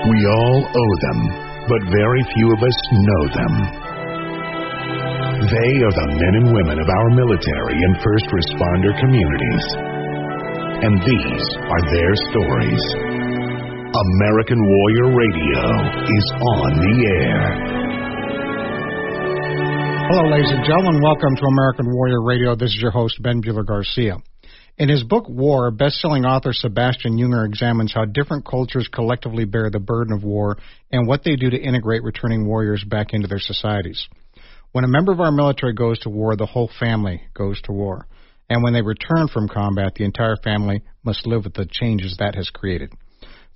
[0.00, 1.20] We all owe them,
[1.68, 3.54] but very few of us know them.
[5.44, 9.66] They are the men and women of our military and first responder communities.
[10.88, 12.84] And these are their stories.
[13.92, 15.64] American Warrior Radio
[16.08, 17.44] is on the air.
[20.08, 21.02] Hello, ladies and gentlemen.
[21.04, 22.56] Welcome to American Warrior Radio.
[22.56, 24.16] This is your host, Ben Buehler Garcia.
[24.78, 29.78] In his book War, best-selling author Sebastian Junger examines how different cultures collectively bear the
[29.78, 30.56] burden of war
[30.90, 34.08] and what they do to integrate returning warriors back into their societies.
[34.72, 38.06] When a member of our military goes to war, the whole family goes to war.
[38.48, 42.34] And when they return from combat, the entire family must live with the changes that
[42.34, 42.92] has created.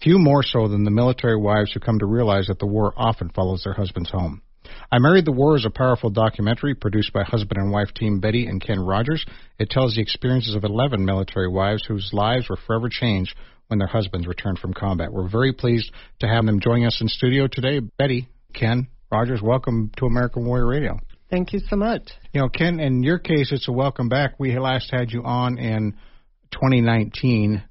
[0.02, 3.30] Few more so than the military wives who come to realize that the war often
[3.30, 4.42] follows their husbands home.
[4.90, 8.46] I Married the War is a powerful documentary produced by husband and wife team Betty
[8.46, 9.24] and Ken Rodgers.
[9.58, 13.34] It tells the experiences of 11 military wives whose lives were forever changed
[13.68, 15.12] when their husbands returned from combat.
[15.12, 15.90] We're very pleased
[16.20, 17.80] to have them join us in studio today.
[17.80, 20.98] Betty, Ken, Rodgers, welcome to American Warrior Radio.
[21.30, 22.02] Thank you so much.
[22.32, 24.38] You know, Ken, in your case, it's a welcome back.
[24.38, 25.92] We last had you on in
[26.52, 27.62] 2019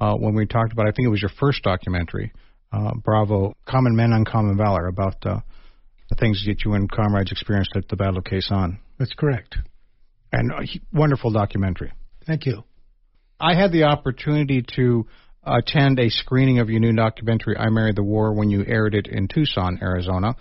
[0.00, 2.32] uh, when we talked about, I think it was your first documentary,
[2.72, 5.40] uh, Bravo, Common Men, Uncommon Valor, about uh,
[6.08, 8.78] the things that you and comrades experienced at the Battle of Sanh.
[8.98, 9.56] That's correct.
[10.32, 11.92] And a wonderful documentary.
[12.26, 12.64] Thank you.
[13.40, 15.06] I had the opportunity to
[15.44, 19.06] attend a screening of your new documentary, I Married the War, when you aired it
[19.06, 20.34] in Tucson, Arizona.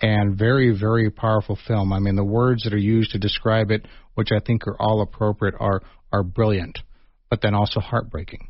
[0.00, 1.92] And very, very powerful film.
[1.92, 5.02] I mean, the words that are used to describe it, which I think are all
[5.02, 6.78] appropriate, are are brilliant,
[7.28, 8.48] but then also heartbreaking,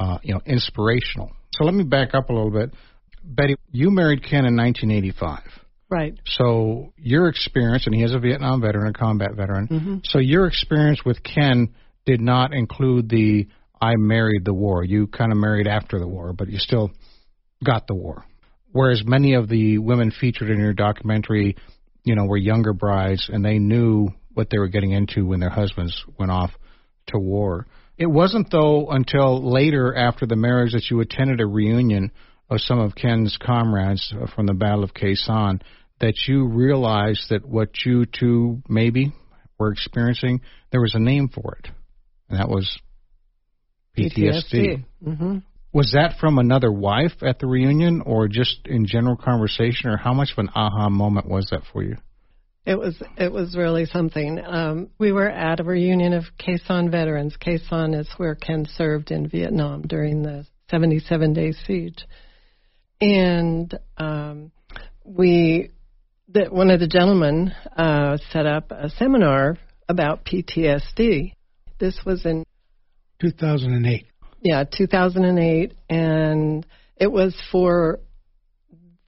[0.00, 1.30] uh, you know, inspirational.
[1.52, 2.70] So let me back up a little bit.
[3.22, 5.40] Betty, you married Ken in 1985.
[5.90, 6.18] Right.
[6.24, 9.68] So your experience, and he is a Vietnam veteran, a combat veteran.
[9.68, 9.96] Mm-hmm.
[10.04, 11.74] So your experience with Ken
[12.06, 13.46] did not include the
[13.80, 14.82] I married the war.
[14.82, 16.90] You kind of married after the war, but you still
[17.62, 18.24] got the war.
[18.72, 21.56] Whereas many of the women featured in your documentary,
[22.02, 25.50] you know, were younger brides and they knew what they were getting into when their
[25.50, 26.50] husbands went off
[27.08, 27.66] to war.
[27.96, 32.10] It wasn't though until later after the marriage that you attended a reunion
[32.50, 35.60] of some of Ken's comrades from the Battle of Sanh
[36.00, 39.12] that you realized that what you two maybe
[39.58, 40.40] were experiencing,
[40.70, 41.70] there was a name for it,
[42.28, 42.78] and that was
[43.96, 44.18] PTSD.
[44.52, 44.84] PTSD.
[45.06, 45.38] Mm-hmm.
[45.72, 50.12] Was that from another wife at the reunion, or just in general conversation, or how
[50.12, 51.96] much of an aha moment was that for you?
[52.64, 54.40] It was it was really something.
[54.44, 57.36] Um, we were at a reunion of Sanh veterans.
[57.40, 62.06] Sanh is where Ken served in Vietnam during the 77 day siege,
[63.04, 64.50] and um,
[65.04, 65.70] we
[66.28, 71.34] that one of the gentlemen uh, set up a seminar about PTSD.
[71.78, 72.44] This was in
[73.20, 74.06] 2008.
[74.40, 76.66] Yeah, 2008, and
[76.96, 78.00] it was for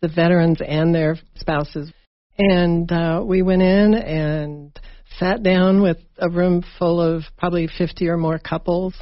[0.03, 1.91] the veterans and their spouses.
[2.39, 4.79] And uh, we went in and
[5.19, 8.95] sat down with a room full of probably 50 or more couples,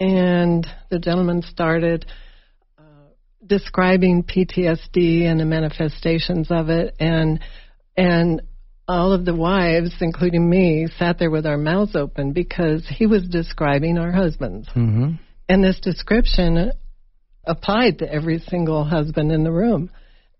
[0.00, 2.06] and the gentleman started
[3.44, 7.40] describing PTSD and the manifestations of it, and
[7.96, 8.42] and
[8.90, 13.26] all of the wives, including me, sat there with our mouths open because he was
[13.28, 14.68] describing our husbands.
[14.70, 15.12] Mm-hmm.
[15.48, 16.72] And this description
[17.44, 19.90] applied to every single husband in the room.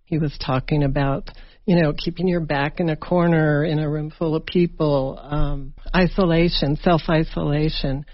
[0.05, 1.31] He was talking about,
[1.65, 5.75] you know, keeping your back in a corner in a room full of people, um,
[5.95, 8.05] isolation, self isolation,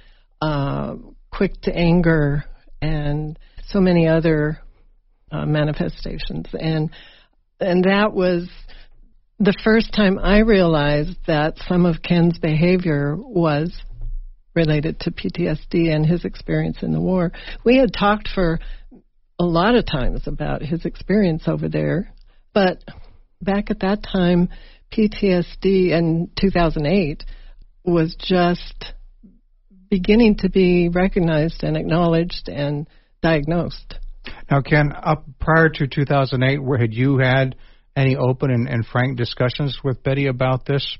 [0.43, 0.97] uh,
[1.31, 2.45] quick to anger,
[2.83, 4.61] and so many other
[5.31, 6.47] uh, manifestations.
[6.53, 6.91] And
[7.61, 8.49] and that was
[9.39, 13.73] the first time I realized that some of Ken's behavior was
[14.55, 17.33] related to PTSD and his experience in the war.
[17.65, 18.59] We had talked for
[19.39, 22.13] a lot of times about his experience over there,
[22.55, 22.83] but
[23.43, 24.49] back at that time,
[24.91, 27.25] PTSD in 2008
[27.85, 28.93] was just
[29.91, 32.89] beginning to be recognized and acknowledged and
[33.23, 33.97] diagnosed.
[34.51, 37.57] Now, Ken, up prior to 2008, where had you had
[37.97, 40.99] any open and, and frank discussions with Betty about this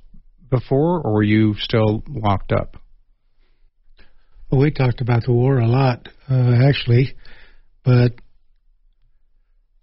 [0.51, 2.77] before, or were you still locked up?
[4.51, 7.17] Well, we talked about the war a lot, uh, actually,
[7.85, 8.13] but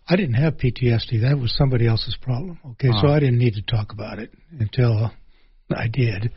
[0.07, 1.21] I didn't have PTSD.
[1.21, 2.59] That was somebody else's problem.
[2.71, 3.01] Okay, uh-huh.
[3.01, 5.11] so I didn't need to talk about it until
[5.75, 6.31] I did.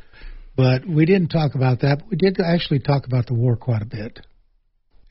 [0.57, 1.99] But we didn't talk about that.
[2.01, 4.21] But we did actually talk about the war quite a bit.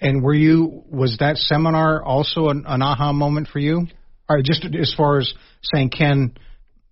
[0.01, 3.87] And were you was that seminar also an, an aha moment for you?
[4.27, 6.35] Or just as far as saying, Ken,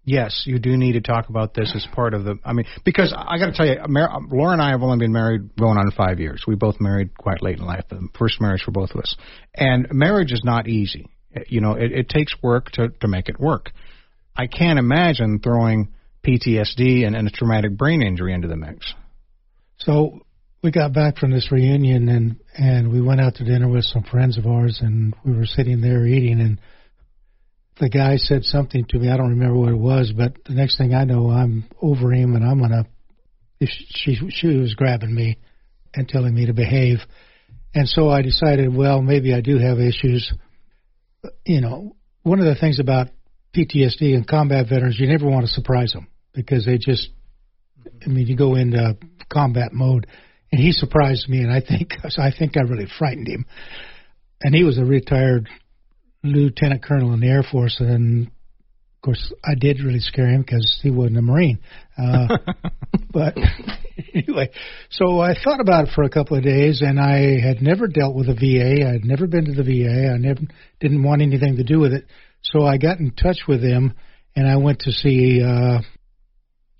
[0.06, 2.38] yes, you do need to talk about this as part of the.
[2.46, 3.76] I mean, because I got to tell you,
[4.32, 6.44] Laura and I have only been married going on five years.
[6.48, 7.86] We both married quite late in life.
[7.90, 9.16] The first marriage for both of us,
[9.56, 11.08] and marriage is not easy.
[11.48, 13.72] You know, it, it takes work to to make it work.
[14.36, 15.94] I can't imagine throwing
[16.26, 18.94] PTSD and, and a traumatic brain injury into the mix.
[19.80, 20.22] So
[20.64, 24.04] we got back from this reunion and and we went out to dinner with some
[24.04, 26.60] friends of ours and we were sitting there eating and
[27.80, 29.10] the guy said something to me.
[29.10, 32.36] I don't remember what it was but the next thing I know I'm over him
[32.36, 32.86] and I'm gonna
[33.62, 35.38] she she was grabbing me
[35.94, 37.00] and telling me to behave.
[37.76, 40.34] And so I decided well maybe I do have issues.
[41.46, 43.08] You know one of the things about
[43.54, 47.10] PTSD and combat veterans you never want to surprise them because they just
[48.06, 48.98] I mean you go into
[49.30, 50.08] combat mode
[50.54, 53.46] and he surprised me, and I think I think I really frightened him.
[54.42, 55.50] And he was a retired
[56.24, 60.80] lieutenant colonel in the Air Force, and of course I did really scare him because
[60.84, 61.60] he wasn't a Marine.
[61.98, 62.38] Uh,
[63.12, 63.36] but
[64.14, 64.52] anyway,
[64.92, 68.14] so I thought about it for a couple of days, and I had never dealt
[68.14, 68.88] with a VA.
[68.88, 70.14] I had never been to the VA.
[70.14, 70.42] I never
[70.80, 72.06] didn't want anything to do with it.
[72.44, 73.96] So I got in touch with him,
[74.36, 75.80] and I went to see uh,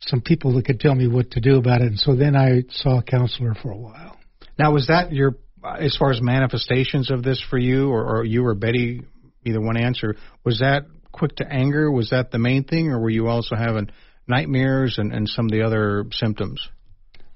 [0.08, 1.88] some people that could tell me what to do about it.
[1.88, 4.18] And so then I saw a counselor for a while.
[4.58, 8.46] Now, was that your, as far as manifestations of this for you, or, or you
[8.46, 9.02] or Betty,
[9.46, 11.92] either one answer, was that quick to anger?
[11.92, 13.90] Was that the main thing, or were you also having
[14.28, 16.68] nightmares and, and some of the other symptoms?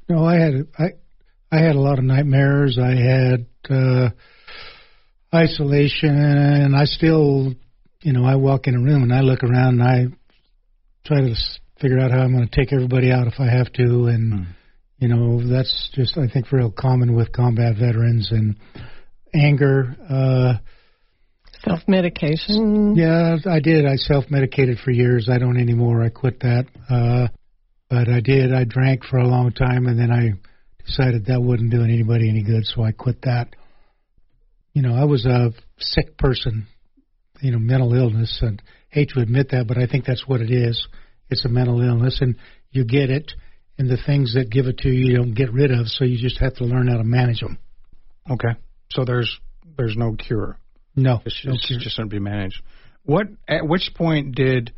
[0.10, 0.86] No, I had I
[1.52, 2.78] I had a lot of nightmares.
[2.82, 4.10] I had uh,
[5.34, 7.54] isolation, and I still,
[8.02, 10.06] you know, I walk in a room and I look around and I
[11.06, 11.36] try to
[11.80, 14.46] figure out how I'm going to take everybody out if I have to, and mm.
[15.00, 18.56] you know that's just I think real common with combat veterans and
[19.34, 19.96] anger.
[20.10, 20.54] Uh,
[21.64, 22.96] self medication.
[22.96, 23.86] Yeah, I did.
[23.86, 25.30] I self medicated for years.
[25.32, 26.04] I don't anymore.
[26.04, 26.66] I quit that.
[26.90, 27.28] Uh,
[27.90, 28.54] but I did.
[28.54, 30.34] I drank for a long time, and then I
[30.86, 33.56] decided that wasn't doing anybody any good, so I quit that.
[34.74, 36.68] You know, I was a sick person.
[37.42, 40.52] You know, mental illness, and hate to admit that, but I think that's what it
[40.52, 40.88] is.
[41.30, 42.36] It's a mental illness, and
[42.72, 43.32] you get it.
[43.78, 45.88] And the things that give it to you, you don't get rid of.
[45.88, 47.60] So you just have to learn how to manage them.
[48.30, 48.60] Okay.
[48.90, 49.40] So there's
[49.78, 50.58] there's no cure.
[50.96, 52.62] No, it's, no it's just going to be managed.
[53.04, 54.74] What at which point did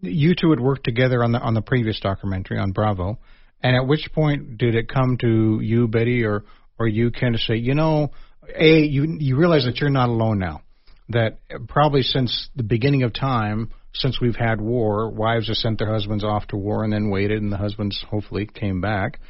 [0.00, 3.18] you two had worked together on the on the previous documentary on Bravo,
[3.62, 6.44] and at which point did it come to you, Betty, or
[6.78, 8.10] or you, Ken, to say, you know,
[8.54, 10.62] a you you realize that you're not alone now,
[11.08, 11.38] that
[11.68, 16.24] probably since the beginning of time since we've had war, wives have sent their husbands
[16.24, 19.20] off to war and then waited, and the husbands hopefully came back.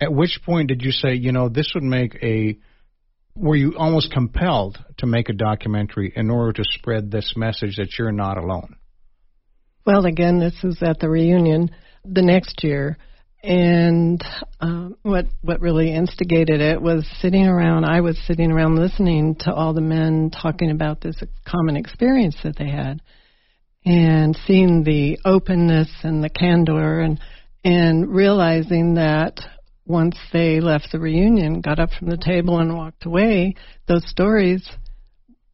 [0.00, 2.58] At which point did you say, you know, this would make a
[3.36, 7.98] were you almost compelled to make a documentary in order to spread this message that
[7.98, 8.76] you're not alone?
[9.84, 11.70] Well, again, this was at the reunion
[12.04, 12.96] the next year,
[13.42, 14.22] and
[14.60, 17.84] um, what what really instigated it was sitting around.
[17.84, 22.56] I was sitting around listening to all the men talking about this common experience that
[22.56, 23.02] they had,
[23.84, 27.20] and seeing the openness and the candor and
[27.64, 29.40] and realizing that
[29.86, 33.54] once they left the reunion, got up from the table and walked away,
[33.86, 34.68] those stories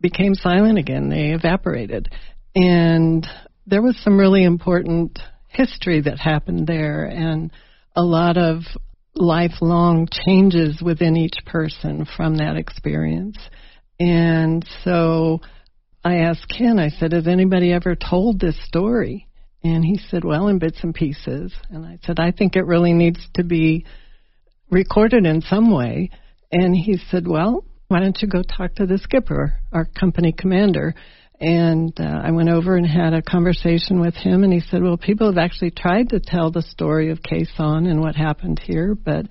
[0.01, 1.09] became silent again.
[1.09, 2.09] They evaporated.
[2.55, 3.27] And
[3.67, 5.19] there was some really important
[5.49, 7.51] history that happened there and
[7.95, 8.63] a lot of
[9.15, 13.37] lifelong changes within each person from that experience.
[13.99, 15.41] And so
[16.03, 19.27] I asked Ken, I said, Has anybody ever told this story?
[19.63, 21.53] And he said, Well, in bits and pieces.
[21.69, 23.85] And I said, I think it really needs to be
[24.71, 26.11] recorded in some way.
[26.51, 30.95] And he said, Well, why don't you go talk to the skipper, our company commander?
[31.39, 34.97] And uh, I went over and had a conversation with him, and he said, Well,
[34.97, 39.27] people have actually tried to tell the story of Khe and what happened here, but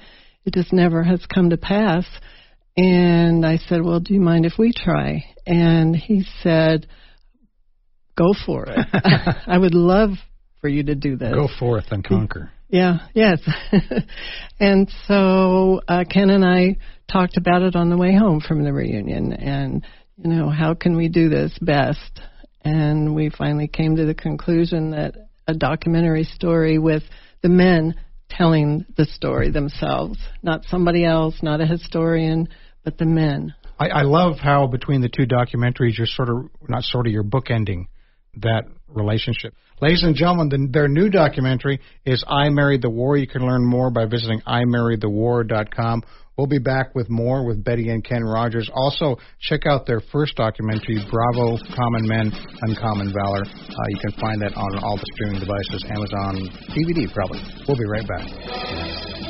[0.45, 2.05] it just never has come to pass.
[2.81, 5.25] And I said, Well, do you mind if we try?
[5.45, 6.87] And he said,
[8.17, 8.79] Go for it.
[9.47, 10.11] I would love
[10.61, 11.33] for you to do this.
[11.33, 12.51] Go forth and conquer.
[12.69, 13.41] Yeah, yes.
[14.61, 16.77] and so uh, Ken and I
[17.11, 20.95] talked about it on the way home from the reunion and, you know, how can
[20.95, 22.21] we do this best?
[22.61, 25.15] And we finally came to the conclusion that
[25.47, 27.03] a documentary story with
[27.41, 27.95] the men
[28.29, 32.47] telling the story themselves, not somebody else, not a historian,
[32.83, 33.53] but the men.
[33.79, 37.23] I, I love how between the two documentaries, you're sort of not sort of you're
[37.23, 37.87] bookending
[38.37, 39.53] that relationship.
[39.81, 43.15] Ladies and gentlemen, the, their new documentary is I Married the War.
[43.15, 46.03] You can learn more by visiting imarriedthewar.com.
[46.37, 48.69] We'll be back with more with Betty and Ken Rodgers.
[48.73, 52.31] Also, check out their first documentary, Bravo Common Men,
[52.61, 53.43] Uncommon Valor.
[53.43, 57.41] Uh, you can find that on all the streaming devices, Amazon, DVD probably.
[57.67, 59.28] We'll be right back.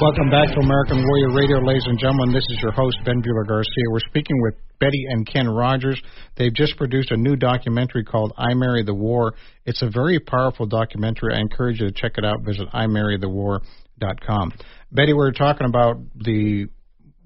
[0.00, 2.32] Welcome back to American Warrior Radio, ladies and gentlemen.
[2.32, 3.84] This is your host, Ben Buehler Garcia.
[3.90, 6.00] We're speaking with Betty and Ken Rodgers.
[6.36, 9.34] They've just produced a new documentary called I Marry the War.
[9.66, 11.34] It's a very powerful documentary.
[11.34, 12.44] I encourage you to check it out.
[12.44, 14.52] Visit imarrythewar.com.
[14.92, 16.66] Betty, we are talking about the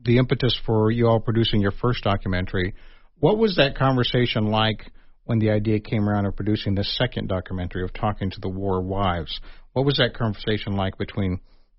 [0.03, 2.73] the impetus for you all producing your first documentary.
[3.19, 4.91] What was that conversation like
[5.25, 8.81] when the idea came around of producing the second documentary of talking to the war
[8.81, 9.39] wives?
[9.75, 11.39] What was that conversation like between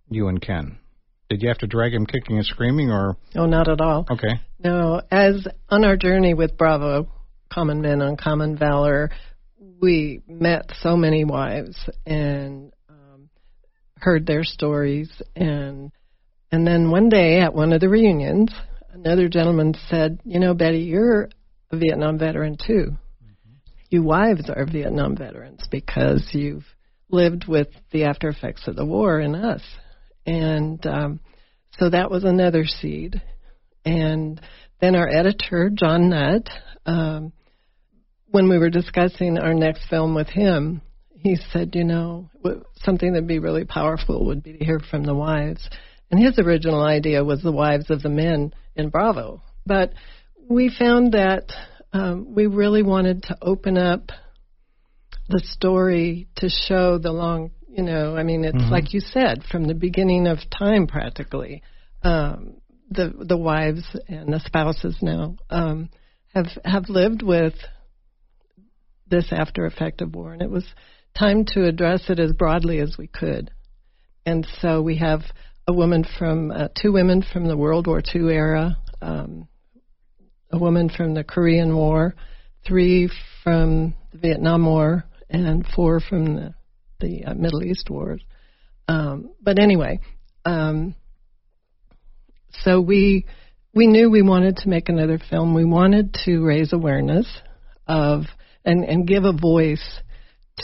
[0.09, 0.77] you and Ken?
[1.33, 3.17] Did you have to drag him kicking and screaming, or?
[3.35, 4.05] Oh, not at all.
[4.07, 4.39] Okay.
[4.63, 7.07] No, as on our journey with Bravo,
[7.51, 9.09] Common Men, Uncommon Valor,
[9.81, 11.75] we met so many wives
[12.05, 13.31] and um,
[13.97, 15.91] heard their stories, and
[16.51, 18.53] and then one day at one of the reunions,
[18.91, 21.29] another gentleman said, "You know, Betty, you're
[21.71, 22.91] a Vietnam veteran too.
[22.91, 23.53] Mm-hmm.
[23.89, 26.67] You wives are Vietnam veterans because you've
[27.09, 29.63] lived with the after effects of the war in us."
[30.25, 31.19] And um,
[31.79, 33.21] so that was another seed.
[33.85, 34.39] And
[34.79, 36.49] then our editor, John Nutt,
[36.85, 37.33] um,
[38.27, 40.81] when we were discussing our next film with him,
[41.15, 42.29] he said, you know,
[42.75, 45.69] something that'd be really powerful would be to hear from the wives.
[46.11, 49.41] And his original idea was the wives of the men in Bravo.
[49.65, 49.93] But
[50.49, 51.45] we found that
[51.93, 54.11] um, we really wanted to open up
[55.29, 58.71] the story to show the long you know, I mean, it's mm-hmm.
[58.71, 61.63] like you said, from the beginning of time, practically,
[62.03, 62.57] um,
[62.91, 65.89] the the wives and the spouses now um,
[66.35, 67.55] have have lived with
[69.07, 70.65] this after effect of war, and it was
[71.17, 73.49] time to address it as broadly as we could.
[74.25, 75.21] And so we have
[75.67, 79.47] a woman from uh, two women from the World War II era, um,
[80.51, 82.13] a woman from the Korean War,
[82.67, 83.09] three
[83.43, 86.53] from the Vietnam War, and four from the
[87.03, 88.21] the uh, Middle East wars.
[88.87, 89.99] Um, but anyway,
[90.45, 90.95] um,
[92.61, 93.25] so we
[93.73, 95.53] we knew we wanted to make another film.
[95.53, 97.27] We wanted to raise awareness
[97.87, 98.23] of
[98.65, 100.01] and and give a voice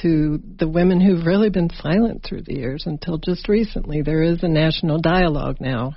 [0.01, 4.01] to the women who've really been silent through the years until just recently.
[4.01, 5.93] There is a national dialogue now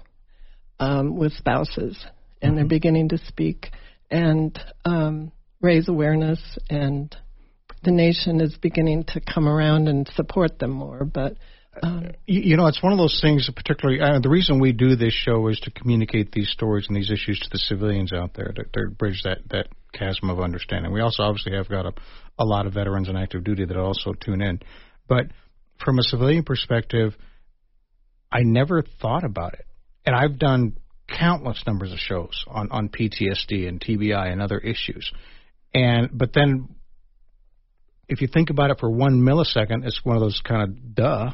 [0.80, 2.02] um, with spouses,
[2.40, 2.68] and they're mm-hmm.
[2.68, 3.70] beginning to speak
[4.10, 7.14] and um, raise awareness and
[7.82, 11.04] the nation is beginning to come around and support them more.
[11.04, 11.36] But
[11.82, 13.48] um, you, know, it's one of those things.
[13.54, 17.10] Particularly, uh, the reason we do this show is to communicate these stories and these
[17.10, 20.92] issues to the civilians out there to, to bridge that that chasm of understanding.
[20.92, 21.92] We also obviously have got a,
[22.38, 24.60] a lot of veterans on active duty that also tune in,
[25.08, 25.26] but
[25.82, 27.14] from a civilian perspective,
[28.30, 29.66] I never thought about it,
[30.04, 30.76] and I've done
[31.08, 35.10] countless numbers of shows on on PTSD and TBI and other issues,
[35.74, 36.68] and but then
[38.12, 41.32] if you think about it for one millisecond, it's one of those kind of duh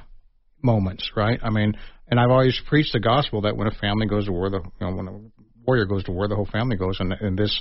[0.63, 1.39] moments, right?
[1.43, 1.75] I mean,
[2.09, 4.87] and I've always preached the gospel that when a family goes to war, the you
[4.87, 5.21] know, when a
[5.67, 7.61] warrior goes to war, the whole family goes, and and this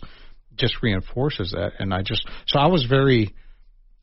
[0.55, 1.73] just reinforces that.
[1.79, 3.33] And I just so I was very,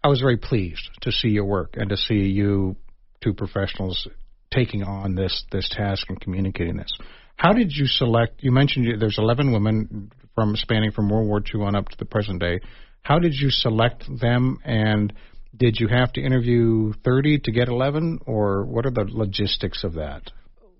[0.02, 2.76] I was very pleased to see your work and to see you
[3.22, 4.06] two professionals
[4.52, 6.92] taking on this this task and communicating this.
[7.36, 8.42] How did you select?
[8.42, 11.96] You mentioned you, there's 11 women from spanning from World War II on up to
[11.98, 12.60] the present day.
[13.04, 15.12] How did you select them, and
[15.54, 19.94] did you have to interview 30 to get 11, or what are the logistics of
[19.94, 20.22] that?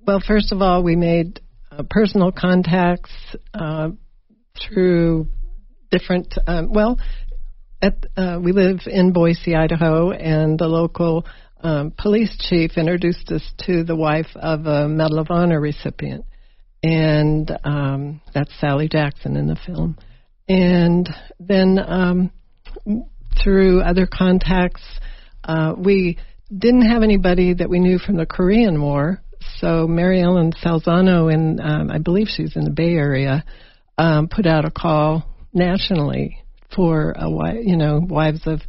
[0.06, 1.40] Well, first of all, we made
[1.70, 3.12] uh, personal contacts
[3.52, 3.90] uh,
[4.58, 5.28] through
[5.90, 6.32] different.
[6.46, 6.98] Um, well,
[7.82, 11.26] at, uh, we live in Boise, Idaho, and the local
[11.60, 16.24] um, police chief introduced us to the wife of a Medal of Honor recipient,
[16.82, 19.98] and um, that's Sally Jackson in the film.
[20.48, 21.08] And
[21.40, 22.30] then um,
[23.42, 24.82] through other contacts,
[25.44, 26.18] uh, we
[26.56, 29.22] didn't have anybody that we knew from the Korean War.
[29.58, 33.44] So Mary Ellen Salzano, in um, I believe she's in the Bay Area,
[33.98, 36.38] um, put out a call nationally
[36.74, 37.28] for a,
[37.62, 38.60] you know wives of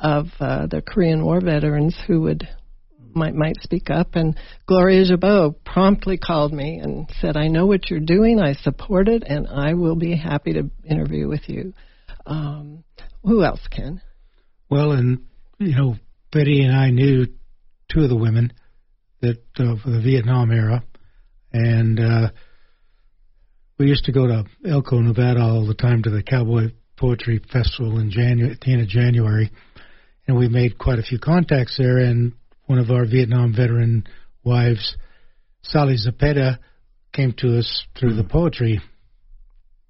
[0.00, 2.48] of uh, the Korean War veterans who would
[3.14, 4.14] might might speak up.
[4.14, 8.40] And Gloria Jabot promptly called me and said, "I know what you're doing.
[8.40, 11.74] I support it, and I will be happy to interview with you."
[12.26, 12.84] Um,
[13.22, 14.00] who else can?
[14.70, 15.26] Well, and
[15.58, 15.96] you know,
[16.32, 17.26] Betty and I knew
[17.92, 18.52] two of the women
[19.20, 20.84] that uh, for the Vietnam era,
[21.52, 22.30] and uh,
[23.78, 27.98] we used to go to Elko, Nevada, all the time to the Cowboy Poetry Festival
[27.98, 29.50] in January, at the end of January,
[30.26, 31.98] and we made quite a few contacts there.
[31.98, 32.32] And
[32.66, 34.04] one of our Vietnam veteran
[34.42, 34.96] wives,
[35.62, 36.58] Sally Zepeda,
[37.12, 38.80] came to us through the poetry.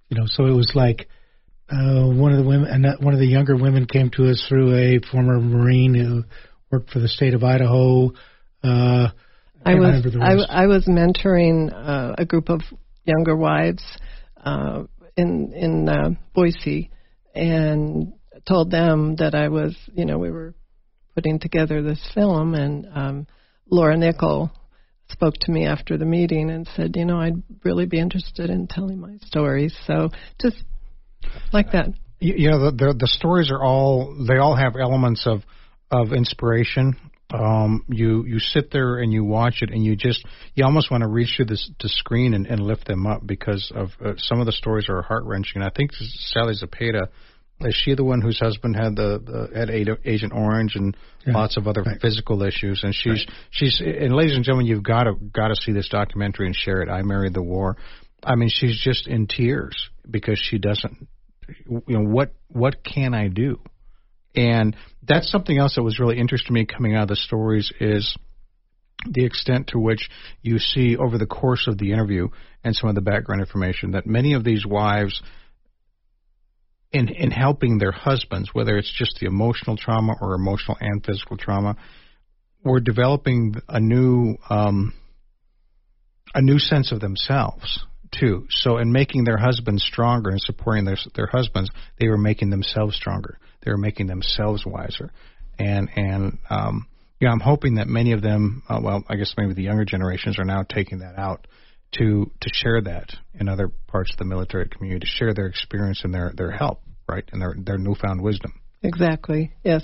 [0.09, 1.09] You know, so it was like
[1.71, 4.75] uh, one of the women, and one of the younger women came to us through
[4.75, 6.25] a former Marine who
[6.71, 8.11] worked for the state of Idaho.
[8.63, 9.09] Uh,
[9.65, 12.61] I was I, I, was mentoring uh, a group of
[13.05, 13.83] younger wives
[14.45, 14.85] uh,
[15.17, 16.91] in in uh, Boise,
[17.35, 18.13] and
[18.47, 20.55] told them that I was, you know, we were
[21.15, 23.27] putting together this film, and um,
[23.71, 24.51] Laura Nichol
[25.11, 28.67] spoke to me after the meeting and said, you know, I'd really be interested in
[28.67, 29.75] telling my stories.
[29.87, 30.63] So just
[31.53, 31.89] like that.
[32.21, 35.43] You, you know, the, the the stories are all they all have elements of
[35.91, 36.97] of inspiration.
[37.33, 41.03] Um, you you sit there and you watch it, and you just you almost want
[41.03, 44.41] to reach through this the screen and, and lift them up because of uh, some
[44.41, 45.63] of the stories are heart wrenching.
[45.63, 47.09] I think Sally Zepeda
[47.65, 51.57] is she the one whose husband had the, the had Agent Orange and yeah, lots
[51.57, 52.01] of other right.
[52.01, 52.83] physical issues?
[52.83, 53.37] And she's right.
[53.51, 56.83] she's and ladies and gentlemen, you've got to got to see this documentary and share
[56.83, 56.89] it.
[56.89, 57.77] I married the war.
[58.23, 61.09] I mean, she's just in tears because she doesn't.
[61.69, 62.35] You know what?
[62.49, 63.61] What can I do?
[64.35, 67.73] And that's something else that was really interesting to me coming out of the stories
[67.81, 68.17] is
[69.09, 70.09] the extent to which
[70.43, 72.29] you see over the course of the interview
[72.65, 75.23] and some of the background information that many of these wives
[76.95, 81.37] in in helping their husbands, whether it's just the emotional trauma or emotional and physical
[81.37, 81.77] trauma,
[82.65, 84.95] were developing a new um,
[86.35, 87.85] a new sense of themselves
[88.19, 88.47] too.
[88.49, 92.95] So in making their husbands stronger and supporting their their husbands, they were making themselves
[92.95, 93.39] stronger.
[93.65, 95.11] They were making themselves wiser,
[95.59, 96.87] and and um,
[97.21, 100.39] yeah, I'm hoping that many of them, uh, well, I guess maybe the younger generations
[100.39, 101.47] are now taking that out
[101.99, 106.03] to to share that in other parts of the military community, to share their experience
[106.05, 108.53] and their their help, right, and their their newfound wisdom.
[108.83, 109.53] Exactly.
[109.63, 109.83] Yes.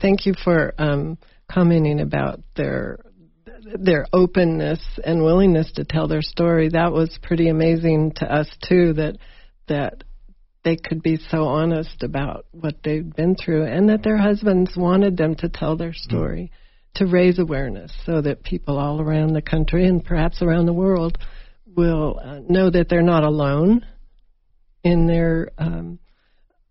[0.00, 1.18] Thank you for um,
[1.50, 3.00] commenting about their
[3.78, 6.68] their openness and willingness to tell their story.
[6.68, 8.94] That was pretty amazing to us too.
[8.94, 9.16] That
[9.68, 10.04] that
[10.64, 15.16] they could be so honest about what they've been through, and that their husbands wanted
[15.16, 16.50] them to tell their story
[16.94, 21.18] to raise awareness so that people all around the country and perhaps around the world
[21.76, 23.86] will uh, know that they're not alone
[24.82, 25.98] in their um,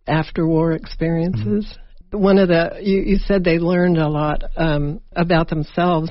[0.08, 1.66] after war experiences.
[2.12, 2.22] Mm-hmm.
[2.22, 6.10] One of the, you, you said they learned a lot um, about themselves.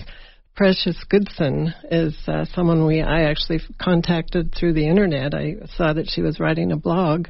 [0.54, 5.34] Precious Goodson is uh, someone we I actually contacted through the internet.
[5.34, 7.28] I saw that she was writing a blog,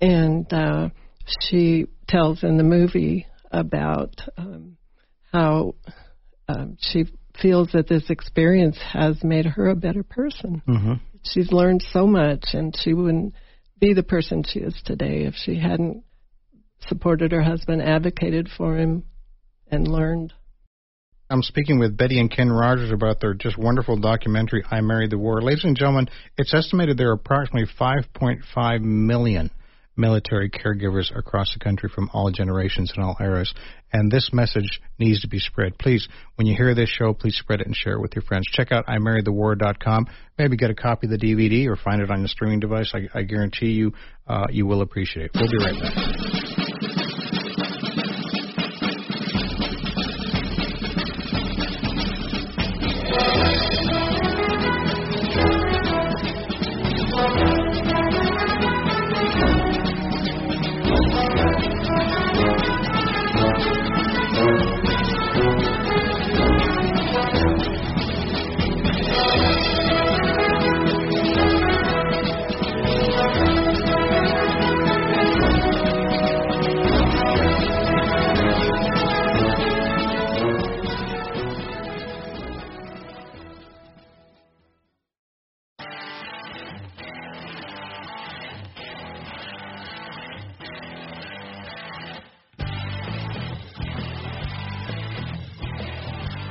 [0.00, 0.88] and uh,
[1.40, 4.76] she tells in the movie about um,
[5.32, 5.74] how
[6.52, 7.06] um, she
[7.40, 10.62] feels that this experience has made her a better person.
[10.68, 10.92] Mm-hmm.
[11.24, 13.34] She's learned so much, and she wouldn't
[13.80, 16.04] be the person she is today if she hadn't
[16.88, 19.04] supported her husband, advocated for him,
[19.70, 20.32] and learned.
[21.30, 25.18] I'm speaking with Betty and Ken Rodgers about their just wonderful documentary, I Married the
[25.18, 25.40] War.
[25.40, 29.50] Ladies and gentlemen, it's estimated there are approximately 5.5 million
[29.96, 33.52] military caregivers across the country from all generations and all eras.
[33.92, 35.78] And this message needs to be spread.
[35.78, 38.46] Please, when you hear this show, please spread it and share it with your friends.
[38.50, 40.06] Check out imarriedthewar.com.
[40.38, 42.92] Maybe get a copy of the DVD or find it on your streaming device.
[42.94, 43.92] I, I guarantee you,
[44.26, 45.30] uh, you will appreciate it.
[45.34, 46.51] We'll be right back.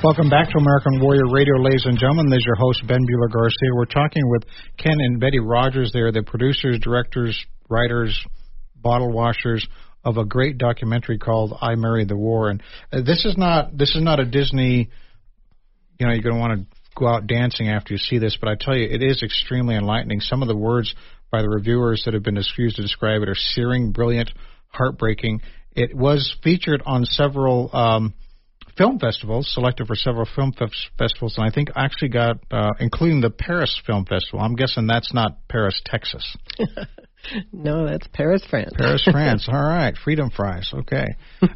[0.04, 2.32] Welcome back to American Warrior Radio, ladies and gentlemen.
[2.32, 3.70] This is your host, Ben Buehler Garcia.
[3.76, 4.42] We're talking with
[4.76, 5.92] Ken and Betty Rodgers.
[5.94, 8.20] They're the producers, directors, writers,
[8.76, 9.68] bottle washers
[10.04, 12.50] of a great documentary called I Married the War.
[12.50, 14.90] And uh, this is not this is not a Disney,
[16.00, 18.50] you know, you're going to want to go out dancing after you see this, but
[18.50, 20.20] I tell you, it is extremely enlightening.
[20.20, 20.96] Some of the words
[21.30, 24.32] by the reviewers that have been used to describe it are searing, brilliant,
[24.70, 25.42] heartbreaking.
[25.74, 28.16] It was featured on several um,
[28.82, 33.22] film festivals, selected for several film f- festivals, and I think actually got, uh, including
[33.22, 34.40] the Paris Film Festival.
[34.40, 36.36] I'm guessing that's not Paris, Texas.
[37.54, 38.74] no, that's Paris, France.
[38.76, 39.48] Paris, France.
[39.48, 40.72] All right, freedom fries.
[40.74, 41.06] Okay.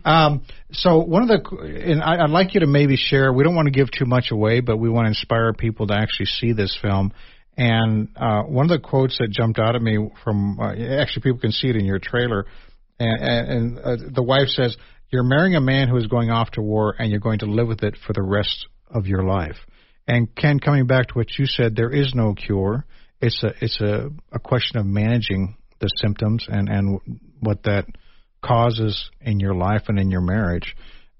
[0.05, 1.57] um, so one of the,
[1.91, 3.33] and I, I'd like you to maybe share.
[3.33, 5.95] We don't want to give too much away, but we want to inspire people to
[5.95, 7.11] actually see this film.
[7.57, 11.39] And uh, one of the quotes that jumped out at me from, uh, actually, people
[11.39, 12.45] can see it in your trailer.
[12.99, 14.77] And, and, and uh, the wife says,
[15.15, 17.69] you're marrying a man who is going off to war, and you're going to live
[17.69, 19.55] with it for the rest of your life.
[20.07, 22.85] And Ken, coming back to what you said, there is no cure.
[23.21, 26.99] It's a it's a, a question of managing the symptoms and and
[27.39, 27.85] what that
[28.43, 30.75] causes in your life and in your marriage.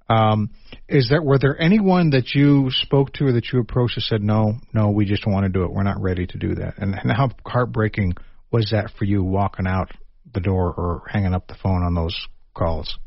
[0.10, 0.51] Um,
[0.89, 4.21] is there were there anyone that you spoke to or that you approached that said
[4.21, 5.71] no, no, we just want to do it.
[5.71, 6.77] We're not ready to do that.
[6.77, 8.15] And, and how heartbreaking
[8.51, 9.89] was that for you walking out
[10.34, 12.99] the door or hanging up the phone on those calls?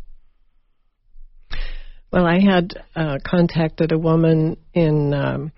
[2.13, 5.53] Well, I had uh, contacted a woman in um,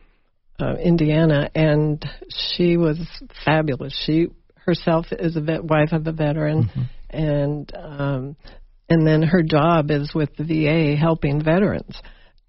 [0.60, 2.98] uh, Indiana, and she was
[3.44, 3.94] fabulous.
[4.04, 6.82] She herself is a vet, wife of a veteran, mm-hmm.
[7.10, 8.36] and um,
[8.88, 11.96] and then her job is with the VA helping veterans.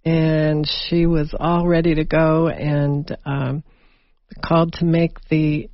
[0.03, 3.63] And she was all ready to go and um,
[4.43, 5.69] called to make the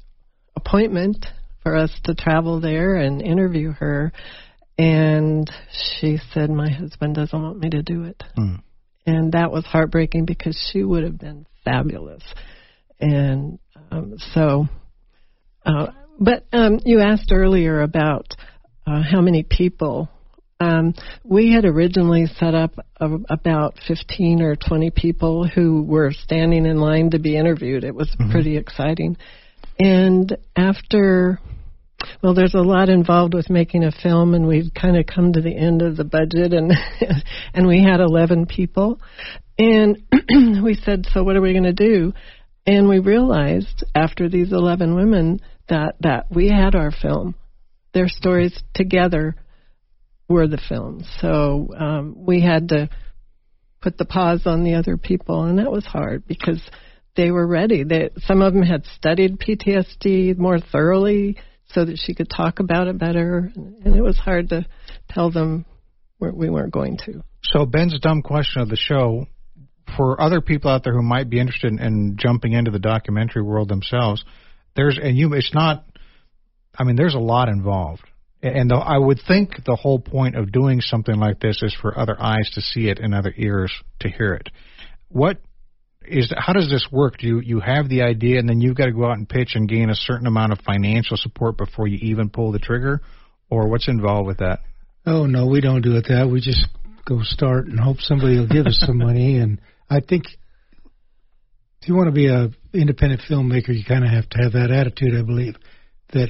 [0.57, 1.25] appointment
[1.63, 4.11] for us to travel there and interview her.
[4.77, 8.23] And she said, My husband doesn't want me to do it.
[8.37, 8.61] Mm.
[9.05, 12.23] And that was heartbreaking because she would have been fabulous.
[12.99, 13.59] And
[13.91, 14.67] um, so,
[15.65, 15.87] uh,
[16.19, 18.35] but um, you asked earlier about
[18.85, 20.09] uh, how many people
[20.59, 26.65] um, we had originally set up a, about 15 or 20 people who were standing
[26.65, 27.83] in line to be interviewed.
[27.83, 28.31] It was mm-hmm.
[28.31, 29.17] pretty exciting.
[29.79, 31.39] And after,
[32.21, 35.41] well, there's a lot involved with making a film, and we've kind of come to
[35.41, 36.71] the end of the budget, and
[37.53, 38.99] and we had 11 people,
[39.57, 40.03] and
[40.63, 42.13] we said, so what are we going to do?
[42.65, 47.35] And we realized after these 11 women that that we had our film,
[47.93, 49.35] their stories together
[50.29, 51.07] were the films.
[51.19, 52.89] So um, we had to
[53.81, 56.61] put the pause on the other people, and that was hard because
[57.15, 57.83] they were ready.
[57.83, 61.37] They, some of them had studied PTSD more thoroughly
[61.69, 64.65] so that she could talk about it better, and it was hard to
[65.09, 65.65] tell them
[66.19, 67.23] we weren't going to.
[67.43, 69.27] So Ben's dumb question of the show
[69.95, 73.41] for other people out there who might be interested in, in jumping into the documentary
[73.41, 74.23] world themselves,
[74.75, 75.85] there's and you it's not
[76.77, 78.03] I mean there's a lot involved.
[78.43, 81.97] And the, I would think the whole point of doing something like this is for
[81.97, 84.49] other eyes to see it and other ears to hear it.
[85.09, 85.39] What
[86.07, 87.17] is how does this work?
[87.17, 89.51] Do you you have the idea and then you've got to go out and pitch
[89.55, 93.01] and gain a certain amount of financial support before you even pull the trigger,
[93.49, 94.59] or what's involved with that?
[95.05, 96.29] Oh no, we don't do it that.
[96.29, 96.65] We just
[97.05, 99.37] go start and hope somebody will give us some money.
[99.37, 100.25] And I think
[101.81, 104.71] if you want to be a independent filmmaker, you kind of have to have that
[104.71, 105.15] attitude.
[105.17, 105.55] I believe
[106.13, 106.29] that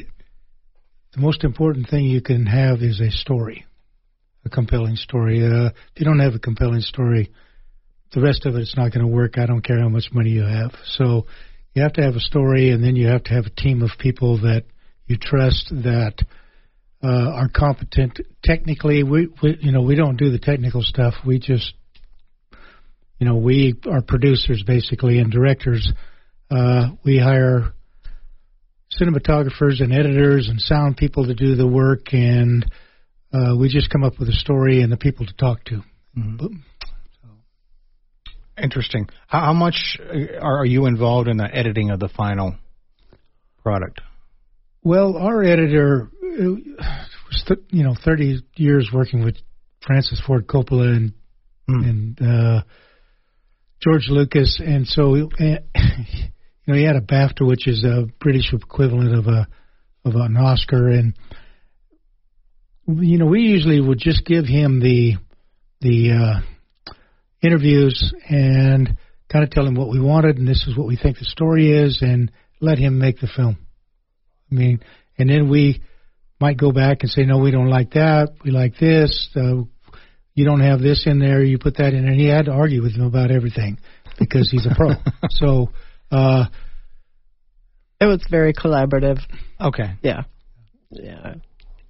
[1.13, 3.65] the most important thing you can have is a story,
[4.45, 5.43] a compelling story.
[5.43, 7.31] Uh, if you don't have a compelling story,
[8.13, 9.37] the rest of it's not going to work.
[9.37, 10.71] I don't care how much money you have.
[10.85, 11.25] So
[11.73, 13.91] you have to have a story, and then you have to have a team of
[13.99, 14.63] people that
[15.05, 16.15] you trust that
[17.03, 19.03] uh, are competent technically.
[19.03, 21.13] We, we, you know, we don't do the technical stuff.
[21.25, 21.73] We just,
[23.19, 25.91] you know, we are producers basically and directors.
[26.49, 27.73] Uh, we hire
[28.99, 32.65] cinematographers and editors and sound people to do the work, and
[33.33, 35.83] uh, we just come up with a story and the people to talk to.
[36.17, 36.55] Mm-hmm.
[38.61, 39.07] Interesting.
[39.27, 42.55] How, how much uh, are you involved in the editing of the final
[43.61, 44.01] product?
[44.83, 46.45] Well, our editor uh,
[47.27, 49.35] was, th- you know, 30 years working with
[49.85, 51.13] Francis Ford Coppola and
[51.69, 51.89] mm.
[51.89, 52.63] and uh,
[53.81, 58.53] George Lucas, and so uh, you know, he had a BAFTA, which is a British
[58.53, 59.47] equivalent of a
[60.05, 61.13] of an Oscar, and
[62.87, 65.15] you know, we usually would just give him the
[65.81, 66.56] the uh,
[67.41, 68.97] interviews and
[69.31, 71.71] kind of tell him what we wanted, and this is what we think the story
[71.71, 73.57] is, and let him make the film.
[74.51, 74.79] I mean,
[75.17, 75.81] and then we
[76.39, 78.29] might go back and say, no, we don't like that.
[78.43, 79.29] We like this.
[79.35, 79.63] Uh,
[80.33, 81.43] you don't have this in there.
[81.43, 82.11] You put that in there.
[82.11, 83.79] And he had to argue with him about everything
[84.19, 84.91] because he's a pro.
[85.29, 85.71] so
[86.11, 86.45] uh,
[87.99, 89.19] it was very collaborative.
[89.59, 89.95] Okay.
[90.03, 90.23] Yeah.
[90.91, 91.35] Yeah.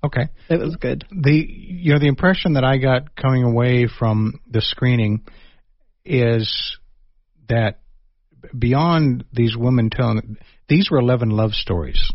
[0.08, 0.30] Okay.
[0.50, 1.06] It was good.
[1.12, 5.22] The you know the impression that I got coming away from the screening
[6.06, 6.78] is
[7.50, 7.80] that
[8.58, 10.38] beyond these women telling
[10.70, 12.12] these were 11 love stories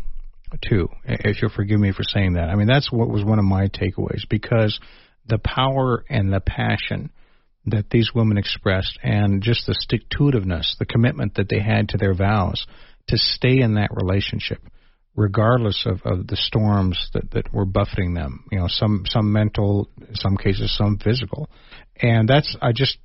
[0.61, 3.45] too if you'll forgive me for saying that i mean that's what was one of
[3.45, 4.79] my takeaways because
[5.25, 7.11] the power and the passion
[7.65, 11.89] that these women expressed and just the stick to itiveness, the commitment that they had
[11.89, 12.65] to their vows
[13.07, 14.59] to stay in that relationship
[15.15, 18.45] regardless of, of the storms that, that were buffeting them.
[18.51, 21.49] You know, some some mental, some cases some physical.
[22.01, 22.97] And that's I just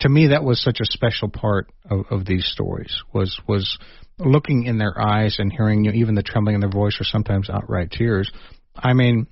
[0.00, 3.78] to me that was such a special part of, of these stories was was
[4.18, 7.04] looking in their eyes and hearing you know, even the trembling in their voice or
[7.04, 8.30] sometimes outright tears.
[8.74, 9.26] I mean,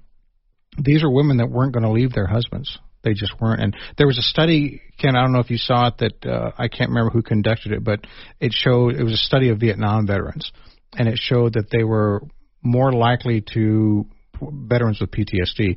[0.79, 3.63] these are women that weren't going to leave their husbands They just weren't.
[3.63, 5.17] And there was a study, Ken.
[5.17, 5.99] I don't know if you saw it.
[5.99, 8.01] That uh, I can't remember who conducted it, but
[8.41, 10.51] it showed it was a study of Vietnam veterans,
[10.95, 12.23] and it showed that they were
[12.63, 14.07] more likely to
[14.41, 15.77] veterans with PTSD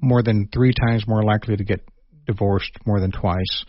[0.00, 1.80] more than three times more likely to get
[2.26, 3.64] divorced more than twice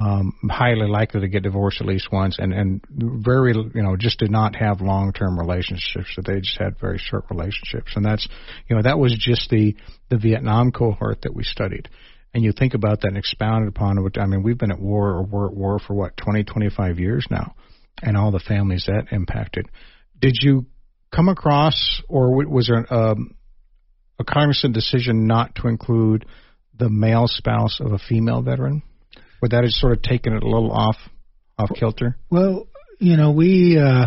[0.00, 4.18] um, highly likely to get divorced at least once, and and very you know just
[4.18, 6.08] did not have long term relationships.
[6.14, 8.26] So they just had very short relationships, and that's
[8.68, 9.76] you know that was just the
[10.10, 11.88] the Vietnam cohort that we studied.
[12.32, 14.18] And you think about that and expounded upon it.
[14.18, 17.24] I mean, we've been at war or war at war for what 20, 25 years
[17.30, 17.54] now,
[18.02, 19.68] and all the families that impacted.
[20.18, 20.66] Did you
[21.14, 23.34] come across, or was there a, um,
[24.18, 26.24] a cognizant decision not to include
[26.76, 28.82] the male spouse of a female veteran?
[29.42, 30.96] Would that have sort of taken it a little off
[31.58, 32.16] off kilter?
[32.30, 32.66] Well,
[32.98, 34.06] you know, we uh,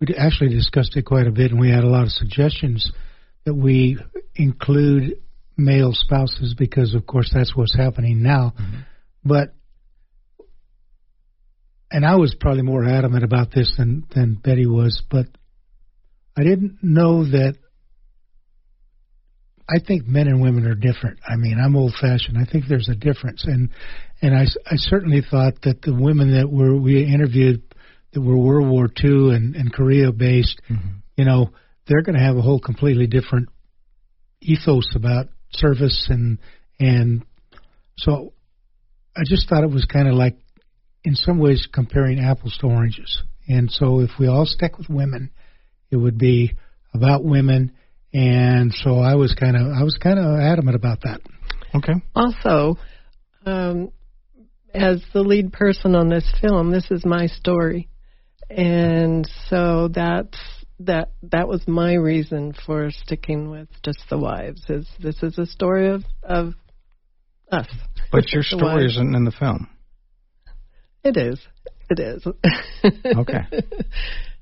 [0.00, 2.90] we actually discussed it quite a bit, and we had a lot of suggestions
[3.44, 3.98] that we
[4.34, 5.18] include
[5.56, 8.54] male spouses because, of course, that's what's happening now.
[8.60, 8.80] Mm-hmm.
[9.24, 9.54] But
[11.90, 15.26] and I was probably more adamant about this than than Betty was, but
[16.36, 17.56] I didn't know that
[19.68, 21.18] I think men and women are different.
[21.26, 22.38] I mean, I'm old fashioned.
[22.38, 23.70] I think there's a difference, and
[24.22, 27.62] and I, I certainly thought that the women that were we interviewed
[28.12, 30.98] that were World War II and, and Korea based, mm-hmm.
[31.16, 31.50] you know,
[31.86, 33.48] they're going to have a whole completely different
[34.40, 36.38] ethos about service and
[36.78, 37.24] and
[37.98, 38.34] so
[39.16, 40.36] I just thought it was kind of like
[41.06, 43.22] in some ways comparing apples to oranges.
[43.48, 45.30] And so if we all stuck with women,
[45.90, 46.52] it would be
[46.92, 47.72] about women
[48.16, 51.20] and so I was kind of I was kind of adamant about that.
[51.74, 51.92] Okay.
[52.14, 52.78] Also,
[53.44, 53.90] um,
[54.72, 57.90] as the lead person on this film, this is my story,
[58.48, 60.38] and so that's
[60.80, 64.62] that that was my reason for sticking with just the wives.
[64.70, 66.54] Is this is a story of of
[67.52, 67.68] us?
[68.10, 69.68] But your story isn't in the film.
[71.06, 71.38] It is.
[71.88, 72.26] It is.
[73.18, 73.46] okay.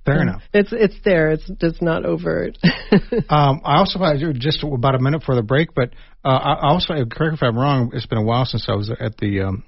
[0.06, 0.42] Fair enough.
[0.54, 1.30] It's it's there.
[1.30, 2.56] It's just not overt.
[3.28, 3.98] um, I also
[4.32, 5.90] just about a minute for the break, but
[6.24, 7.90] uh, I also correct if I'm wrong.
[7.92, 9.64] It's been a while since I was at the um,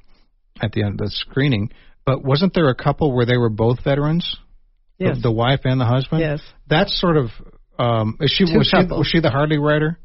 [0.61, 1.70] at the end of the screening.
[2.06, 4.37] But wasn't there a couple where they were both veterans?
[4.98, 5.16] Yes.
[5.16, 6.20] The, the wife and the husband.
[6.20, 6.40] Yes.
[6.66, 7.28] That's sort of.
[7.78, 8.88] Um, is she Two was couples.
[8.88, 9.98] she was she the Harley rider?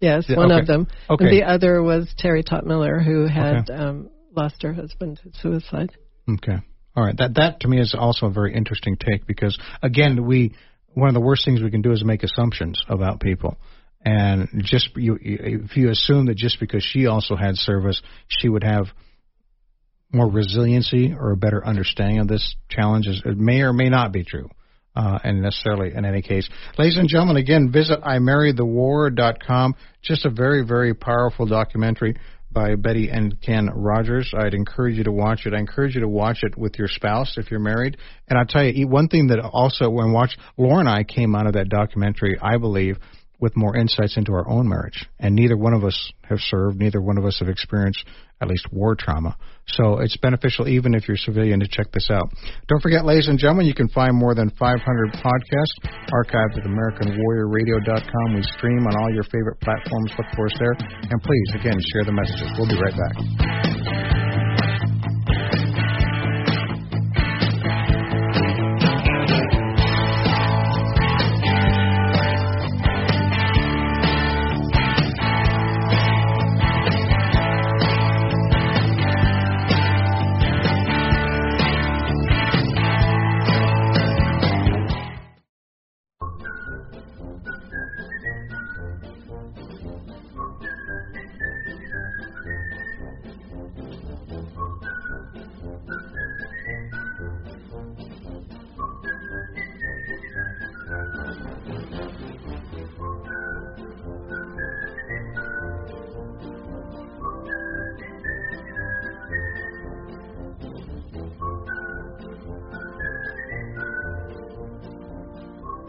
[0.00, 0.60] Yes, yeah, one okay.
[0.60, 0.88] of them.
[1.08, 1.24] Okay.
[1.24, 3.72] And the other was Terry Tot Miller, who had okay.
[3.72, 5.90] um, lost her husband to suicide.
[6.28, 6.58] Okay.
[6.96, 10.54] All right, that that to me is also a very interesting take because again, we
[10.94, 13.56] one of the worst things we can do is make assumptions about people,
[14.04, 18.64] and just you if you assume that just because she also had service, she would
[18.64, 18.86] have
[20.12, 24.24] more resiliency or a better understanding of this challenge, it may or may not be
[24.24, 24.48] true.
[24.96, 26.48] Uh, and necessarily in any case.
[26.76, 29.76] Ladies and gentlemen, again, visit imarriedthewar.com.
[30.02, 32.16] Just a very, very powerful documentary
[32.58, 34.34] by Betty and Ken Rodgers.
[34.36, 35.54] I'd encourage you to watch it.
[35.54, 37.96] I encourage you to watch it with your spouse if you're married.
[38.26, 41.46] And I'll tell you, one thing that also, when watch, Laura and I came out
[41.46, 42.98] of that documentary, I believe,
[43.38, 45.06] with more insights into our own marriage.
[45.20, 48.04] And neither one of us have served, neither one of us have experienced
[48.40, 49.36] at least war trauma.
[49.72, 52.30] So it's beneficial even if you're civilian to check this out.
[52.68, 55.76] Don't forget, ladies and gentlemen, you can find more than 500 podcasts
[56.12, 58.34] archived at AmericanWarriorRadio.com.
[58.34, 60.12] We stream on all your favorite platforms.
[60.16, 60.76] Look for us there.
[61.10, 62.50] And please, again, share the messages.
[62.56, 64.17] We'll be right back.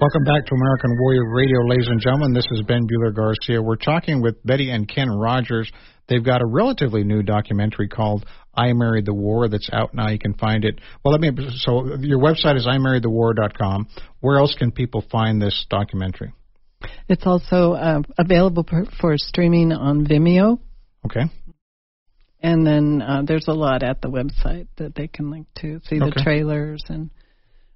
[0.09, 2.33] Welcome back to American Warrior Radio, ladies and gentlemen.
[2.33, 3.61] This is Ben Buehler Garcia.
[3.61, 5.71] We're talking with Betty and Ken Rodgers.
[6.07, 10.09] They've got a relatively new documentary called I Married the War that's out now.
[10.09, 10.81] You can find it.
[11.05, 11.29] Well, let me.
[11.57, 13.87] So your website is imarriedthewar.com.
[14.21, 16.33] Where else can people find this documentary?
[17.07, 20.57] It's also uh, available for, for streaming on Vimeo.
[21.05, 21.25] Okay.
[22.41, 26.01] And then uh, there's a lot at the website that they can link to, see
[26.01, 26.09] Okay.
[26.15, 27.11] the trailers and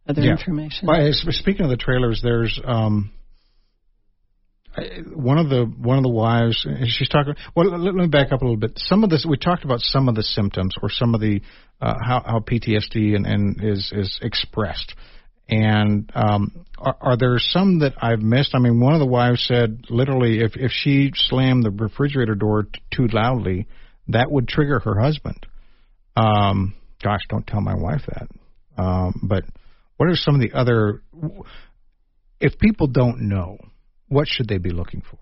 [0.07, 0.31] other Yeah.
[0.31, 0.87] information.
[0.87, 3.11] Well, speaking of the trailers, there's um,
[5.13, 8.43] one of the one of the wives she's talking well let, me back up a
[8.43, 11.21] little bit some of this we talked about some of the symptoms or some of
[11.21, 11.41] the
[11.79, 14.95] uh, how how PTSD and, and is is expressed
[15.49, 18.55] and um, are, are there some that I've missed?
[18.55, 22.63] I mean, one of the wives said literally, if if she slammed the refrigerator door
[22.63, 23.67] t- too loudly,
[24.07, 25.45] that would trigger her husband.
[26.15, 28.27] Um, gosh, don't tell my wife that.
[28.81, 29.43] Um, but
[29.97, 31.01] what are some of the other?
[32.39, 33.57] If people don't know,
[34.07, 35.19] what should they be looking for?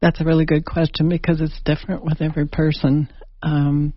[0.00, 3.08] That's a really good question because it's different with every person.
[3.42, 3.94] Um,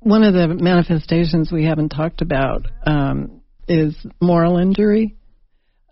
[0.00, 5.16] one of the manifestations we haven't talked about um, is moral injury.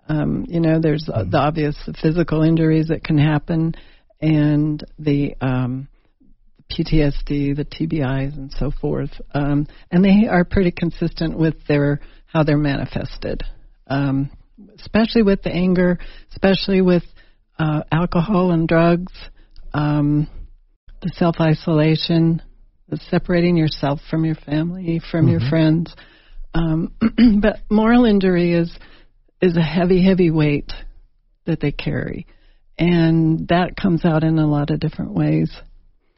[0.09, 1.31] Um, you know, there's mm-hmm.
[1.31, 3.75] the obvious physical injuries that can happen,
[4.21, 5.89] and the um,
[6.71, 9.11] PTSD, the TBIs, and so forth.
[9.33, 13.43] Um, and they are pretty consistent with their how they're manifested,
[13.87, 14.31] um,
[14.81, 15.99] especially with the anger,
[16.33, 17.05] especially with
[17.59, 19.13] uh, alcohol and drugs,
[19.73, 20.29] um,
[21.03, 22.43] the self isolation,
[23.11, 25.33] separating yourself from your family, from mm-hmm.
[25.33, 25.95] your friends.
[26.55, 26.95] Um,
[27.41, 28.77] but moral injury is
[29.41, 30.73] is a heavy, heavy weight
[31.47, 32.27] that they carry,
[32.79, 35.51] and that comes out in a lot of different ways.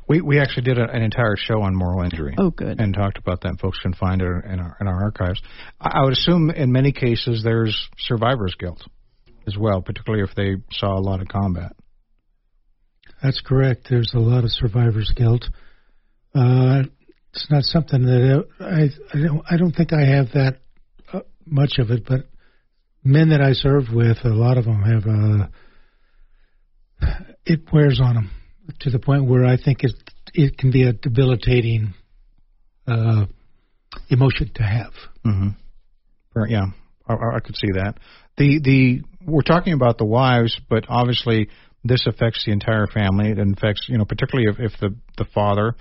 [0.09, 2.35] We we actually did a, an entire show on moral injury.
[2.39, 2.81] Oh, good.
[2.81, 3.59] And talked about that.
[3.61, 5.41] Folks can find it in our in our archives.
[5.81, 8.83] I, I would assume in many cases there's survivor's guilt
[9.47, 11.73] as well, particularly if they saw a lot of combat.
[13.23, 13.87] That's correct.
[13.89, 15.45] There's a lot of survivor's guilt.
[16.35, 16.83] Uh,
[17.33, 20.61] it's not something that I I don't I don't think I have that
[21.13, 22.29] uh, much of it, but
[23.03, 25.47] men that I serve with, a lot of them have uh,
[27.45, 28.31] it wears on them
[28.81, 29.93] to the point where I think it
[30.35, 31.95] it can be a debilitating
[32.87, 33.27] uh,
[34.09, 34.93] emotion to have.
[35.25, 35.49] Mm-hmm.
[36.49, 36.67] Yeah,
[37.09, 37.95] I, I could see that.
[38.37, 41.49] The the we're talking about the wives, but obviously
[41.83, 43.31] this affects the entire family.
[43.31, 45.75] It affects you know particularly if, if the the father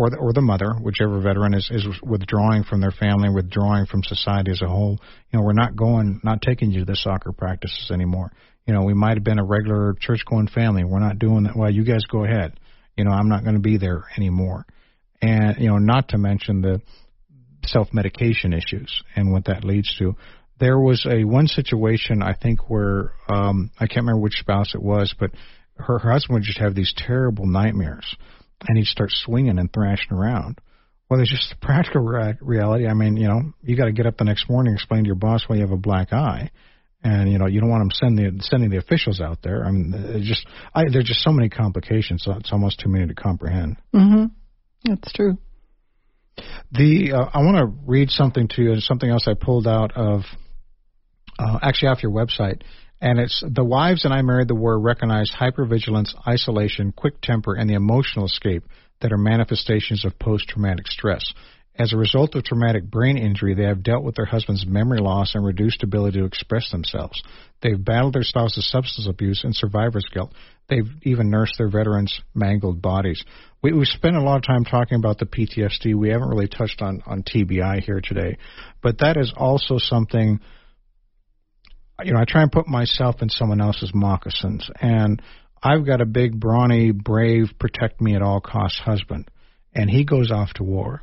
[0.00, 4.02] or the, or the mother, whichever veteran is, is withdrawing from their family, withdrawing from
[4.02, 4.98] society as a whole.
[5.30, 8.32] You know, we're not going, not taking you to the soccer practices anymore.
[8.66, 10.84] You know, we might have been a regular church going family.
[10.84, 11.56] We're not doing that.
[11.56, 12.58] Well, you guys go ahead.
[12.96, 14.66] You know, I'm not going to be there anymore.
[15.22, 16.80] And, you know, not to mention the
[17.66, 20.16] self medication issues and what that leads to.
[20.58, 24.82] There was a one situation I think where um, I can't remember which spouse it
[24.82, 25.30] was, but
[25.76, 28.16] her, her husband would just have these terrible nightmares
[28.68, 30.60] and he'd start swinging and thrashing around.
[31.08, 32.86] Well, there's just a practical re- reality.
[32.86, 35.16] I mean, you know, you got to get up the next morning explain to your
[35.16, 36.50] boss why you have a black eye,
[37.02, 39.64] and you know, you don't want them sending the, sending the officials out there.
[39.64, 42.22] I mean, just I, there's just so many complications.
[42.24, 43.76] So it's almost too many to comprehend.
[43.94, 44.26] Mm-hmm.
[44.84, 45.38] That's true.
[46.72, 48.80] The uh, I want to read something to you.
[48.80, 50.22] Something else I pulled out of
[51.38, 52.62] uh, actually off your website.
[53.02, 57.68] And it's the wives and I married the war recognize hypervigilance, isolation, quick temper, and
[57.68, 58.64] the emotional escape
[59.00, 61.32] that are manifestations of post traumatic stress.
[61.80, 65.34] As a result of traumatic brain injury, they have dealt with their husband's memory loss
[65.34, 67.22] and reduced ability to express themselves.
[67.62, 70.34] They've battled their spouse's substance abuse and survivor's guilt.
[70.68, 73.24] They've even nursed their veterans' mangled bodies.
[73.62, 75.94] We, we spent a lot of time talking about the PTSD.
[75.94, 78.36] We haven't really touched on, on TBI here today,
[78.82, 80.38] but that is also something
[82.04, 85.22] you know, I try and put myself in someone else's moccasins, and
[85.62, 89.30] I've got a big, brawny, brave, protect me at all costs husband,
[89.74, 91.02] and he goes off to war,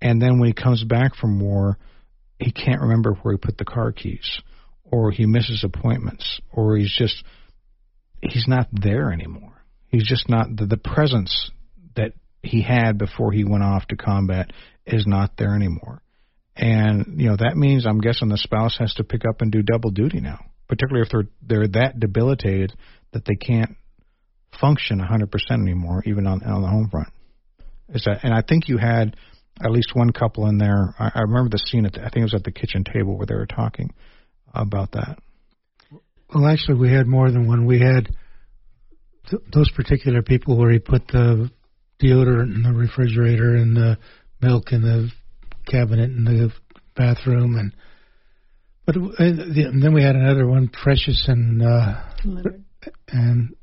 [0.00, 1.78] and then when he comes back from war,
[2.38, 4.40] he can't remember where he put the car keys,
[4.84, 7.24] or he misses appointments, or he's just
[8.22, 9.64] he's not there anymore.
[9.88, 11.50] He's just not the, the presence
[11.96, 14.52] that he had before he went off to combat
[14.86, 16.02] is not there anymore.
[16.54, 19.62] And you know that means I'm guessing the spouse has to pick up and do
[19.62, 22.72] double duty now, particularly if they're they're that debilitated
[23.12, 23.76] that they can't
[24.60, 27.08] function 100% anymore, even on on the home front.
[27.88, 28.20] Is that?
[28.22, 29.16] And I think you had
[29.64, 30.94] at least one couple in there.
[30.98, 33.16] I, I remember the scene at the, I think it was at the kitchen table
[33.16, 33.92] where they were talking
[34.54, 35.18] about that.
[36.34, 37.64] Well, actually, we had more than one.
[37.64, 38.08] We had
[39.30, 41.50] th- those particular people where he put the
[42.02, 43.98] deodorant in the refrigerator and the
[44.40, 45.10] milk in the
[45.66, 46.52] cabinet in the
[46.96, 47.72] bathroom, and
[48.86, 52.64] but uh, and then we had another one, Precious and uh, Leonard.
[53.08, 53.54] and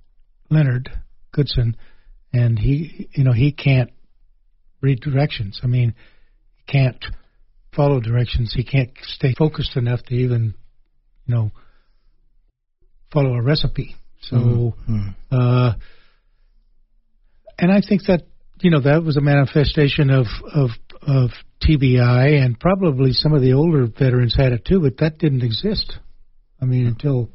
[0.50, 0.89] Leonard
[1.32, 1.76] Goodson,
[2.34, 3.91] and he, you know, he can't
[4.86, 5.60] read directions.
[5.64, 5.94] I mean,
[6.56, 7.04] he can't
[7.76, 8.54] follow directions.
[8.56, 10.56] He can't stay focused enough to even,
[11.26, 11.52] you know,
[13.12, 13.96] follow a recipe.
[14.22, 15.10] So, mm-hmm.
[15.32, 15.74] uh,
[17.58, 18.24] and I think that
[18.62, 20.70] you know that was a manifestation of of
[21.02, 21.30] of
[21.62, 25.98] TBI, and probably some of the older veterans had it too, but that didn't exist.
[26.62, 27.30] I mean, until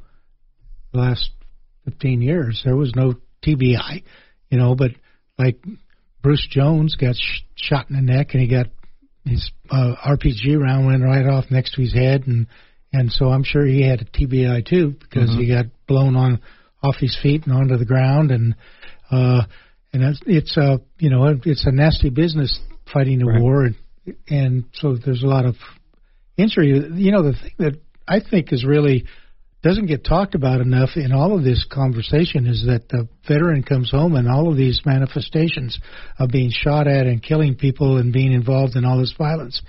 [0.93, 1.31] the last
[1.85, 2.63] 15 years.
[2.65, 4.03] There was no TBI,
[4.51, 4.93] you know, but
[5.39, 5.63] like
[6.23, 8.66] Bruce Jones got sh- shot in the neck and he got
[9.25, 12.47] his uh, RPG round went right off next to his head and
[12.93, 15.41] and so I'm sure he had a TBI too because mm-hmm.
[15.41, 16.41] he got blown on
[16.83, 18.57] off his feet and onto the ground and
[19.11, 19.43] uh
[19.93, 22.59] and it's, it's a you know it's a nasty business
[22.93, 23.41] fighting a right.
[23.41, 23.77] war and
[24.29, 25.57] and so there's a lot of
[26.37, 29.05] injury you know the thing that I think is really
[29.63, 33.91] doesn't get talked about enough in all of this conversation is that the veteran comes
[33.91, 35.79] home and all of these manifestations
[36.19, 39.61] of being shot at and killing people and being involved in all this violence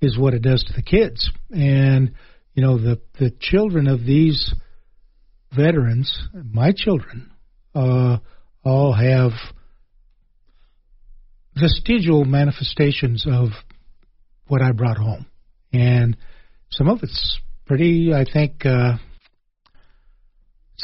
[0.00, 1.30] is what it does to the kids.
[1.50, 2.14] And
[2.54, 4.54] you know the the children of these
[5.54, 7.30] veterans, my children,
[7.74, 8.18] uh,
[8.64, 9.32] all have
[11.54, 13.48] vestigial manifestations of
[14.46, 15.26] what I brought home,
[15.72, 16.16] and
[16.70, 18.64] some of it's pretty, I think.
[18.64, 18.96] Uh,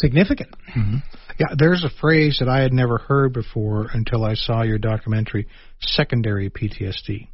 [0.01, 0.51] significant.
[0.77, 0.97] Mm-hmm.
[1.39, 5.47] Yeah, there's a phrase that I had never heard before until I saw your documentary,
[5.81, 7.29] secondary PTSD.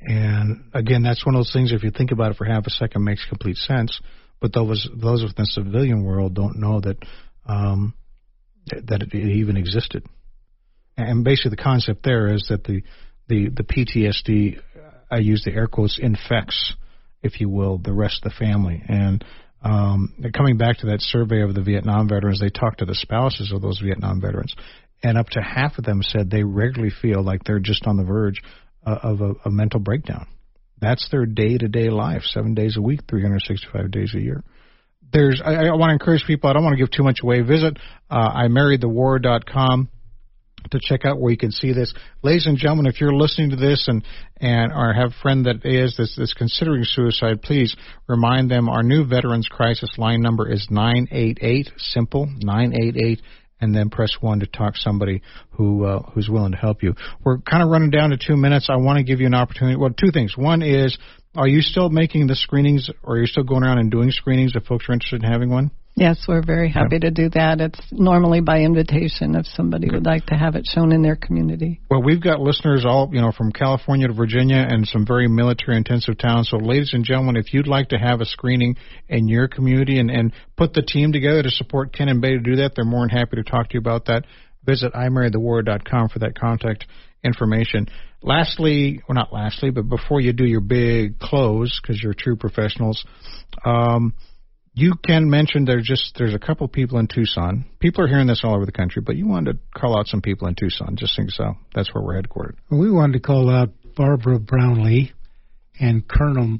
[0.00, 1.72] And again, that's one of those things.
[1.72, 4.00] If you think about it for half a second, makes complete sense.
[4.40, 6.98] But those those within the civilian world don't know that
[7.46, 7.94] um,
[8.66, 10.04] that it even existed.
[10.96, 12.82] And basically, the concept there is that the
[13.28, 14.60] the the PTSD,
[15.10, 16.74] I use the air quotes, infects,
[17.22, 18.82] if you will, the rest of the family.
[18.86, 19.24] And
[19.62, 23.52] um, coming back to that survey of the Vietnam veterans, they talked to the spouses
[23.52, 24.54] of those Vietnam veterans,
[25.02, 28.04] and up to half of them said they regularly feel like they're just on the
[28.04, 28.42] verge
[28.86, 30.26] uh, of a, a mental breakdown.
[30.80, 34.44] That's their day to day life, seven days a week, 365 days a year.
[35.12, 36.50] There's, I, I want to encourage people.
[36.50, 37.40] I don't want to give too much away.
[37.40, 37.78] Visit
[38.10, 39.88] uh, imarriedthewar.com
[40.70, 41.92] to check out where you can see this.
[42.22, 44.04] Ladies and gentlemen, if you're listening to this and
[44.38, 47.76] and or have a friend that is that's, that's considering suicide, please
[48.08, 53.20] remind them our new Veterans Crisis line number is 988 simple 988
[53.60, 56.94] and then press one to talk somebody who uh, who's willing to help you.
[57.24, 58.68] We're kind of running down to two minutes.
[58.68, 59.76] I want to give you an opportunity.
[59.76, 60.36] Well, two things.
[60.36, 60.96] One is,
[61.34, 64.54] are you still making the screenings, or are you still going around and doing screenings
[64.54, 65.70] if folks are interested in having one?
[65.98, 67.58] Yes, we're very happy to do that.
[67.62, 71.80] It's normally by invitation if somebody would like to have it shown in their community.
[71.90, 75.78] Well, we've got listeners all, you know, from California to Virginia and some very military
[75.78, 76.50] intensive towns.
[76.50, 78.76] So, ladies and gentlemen, if you'd like to have a screening
[79.08, 82.40] in your community and, and put the team together to support Ken and Bay to
[82.40, 84.24] do that, they're more than happy to talk to you about that.
[84.66, 86.84] Visit imarriedthewar.com for that contact
[87.24, 87.88] information.
[88.20, 93.02] Lastly, well, not lastly, but before you do your big close, because you're true professionals,
[93.64, 94.12] um,
[94.76, 97.64] you can mention there's just there's a couple people in Tucson.
[97.80, 100.20] People are hearing this all over the country, but you wanted to call out some
[100.20, 100.96] people in Tucson.
[100.96, 101.54] Just think so.
[101.74, 102.56] That's where we're headquartered.
[102.70, 105.12] We wanted to call out Barbara Brownlee
[105.80, 106.58] and Colonel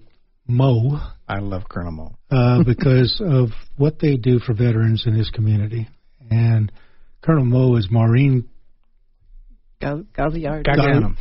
[0.49, 0.99] Moe.
[1.29, 5.87] I love Colonel Moe uh, because of what they do for veterans in this community.
[6.31, 6.73] And
[7.23, 8.49] Colonel Moe is Maureen
[9.83, 10.65] Gagliard.
[10.65, 11.17] Gagliano.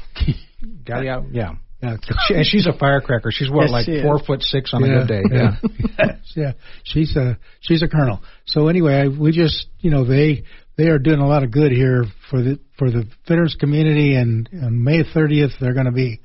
[0.86, 1.28] Gagliano.
[1.34, 1.56] Yeah.
[1.86, 3.32] Yeah, she, and she's a firecracker.
[3.32, 5.24] She's what, yes, like she four foot six on yeah, a good day.
[5.32, 5.56] Yeah,
[5.98, 6.16] yeah.
[6.36, 6.52] yeah.
[6.84, 8.22] She's a she's a colonel.
[8.46, 10.44] So anyway, we just you know they
[10.78, 14.50] they are doing a lot of good here for the for the veterans community, and
[14.54, 16.20] on May 30th they're going to be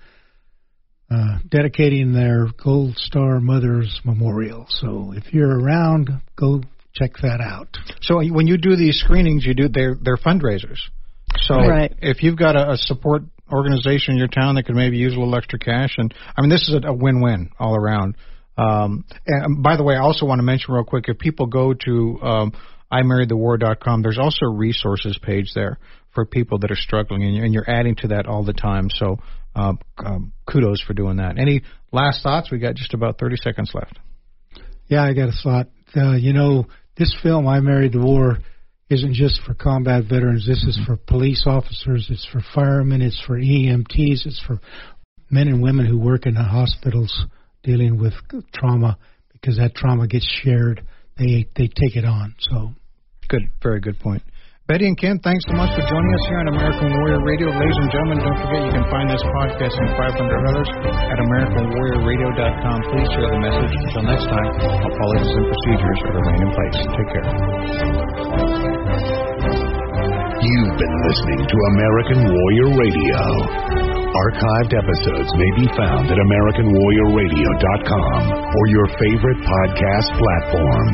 [1.11, 4.67] uh, dedicating their Gold Star Mothers Memorial.
[4.69, 6.63] So if you're around, go
[6.95, 7.77] check that out.
[8.03, 10.79] So when you do these screenings, you do they're they're fundraisers.
[11.37, 11.93] So right.
[12.01, 13.23] if you've got a, a support
[13.53, 15.95] organization in your town that could maybe use a little extra cash.
[15.99, 18.17] And I mean, this is a, a win-win all around.
[18.57, 21.73] Um, and by the way, I also want to mention real quick if people go
[21.73, 22.53] to um,
[22.93, 25.79] imarriedthewar.com, there's also a resources page there
[26.15, 28.89] for people that are struggling, and you're, and you're adding to that all the time.
[28.91, 29.19] So
[29.55, 29.75] uh,
[30.05, 31.39] um, kudos for doing that.
[31.39, 32.51] Any last thoughts?
[32.51, 33.99] We got just about 30 seconds left.
[34.89, 35.69] Yeah, I got a thought.
[35.97, 38.39] Uh, you know, this film, I Married the War,
[38.91, 40.47] isn't just for combat veterans.
[40.47, 40.93] This is mm-hmm.
[40.93, 42.09] for police officers.
[42.11, 43.01] It's for firemen.
[43.01, 44.27] It's for EMTs.
[44.27, 44.61] It's for
[45.31, 47.27] men and women who work in the hospitals
[47.63, 48.13] dealing with
[48.53, 48.99] trauma
[49.33, 50.83] because that trauma gets shared.
[51.17, 52.35] They they take it on.
[52.51, 52.73] So
[53.29, 54.23] good, very good point.
[54.71, 57.51] Betty and Ken, thanks so much for joining us here on American Warrior Radio.
[57.51, 60.71] Ladies and gentlemen, don't forget you can find this podcast and 500 others
[61.11, 62.79] at AmericanWarriorRadio.com.
[62.95, 63.75] Please share the message.
[63.91, 66.77] Until next time, all policies and procedures remain in place.
[66.87, 68.80] Take care.
[70.51, 73.23] You've been listening to American Warrior Radio.
[74.11, 80.91] Archived episodes may be found at AmericanWarriorRadio.com or your favorite podcast platform.